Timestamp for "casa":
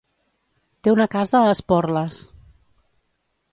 1.17-1.43